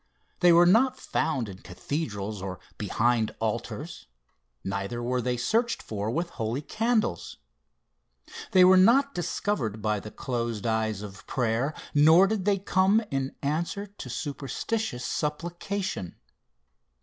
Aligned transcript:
They 0.39 0.51
were 0.51 0.65
not 0.65 0.97
found 0.99 1.47
in 1.47 1.59
cathedrals 1.59 2.41
or 2.41 2.59
behind 2.79 3.35
altars 3.39 4.07
neither 4.63 5.03
were 5.03 5.21
they 5.21 5.37
searched 5.37 5.83
for 5.83 6.09
with 6.09 6.31
holy 6.31 6.63
candles. 6.63 7.37
They 8.49 8.65
were 8.65 8.77
not 8.77 9.13
discovered 9.13 9.79
by 9.79 9.99
the 9.99 10.09
closed 10.09 10.65
eyes 10.65 11.03
of 11.03 11.27
prayer, 11.27 11.75
nor 11.93 12.25
did 12.25 12.45
they 12.45 12.57
come 12.57 13.03
in 13.11 13.35
answer 13.43 13.85
to 13.85 14.09
superstitious 14.09 15.05
supplication. 15.05 16.15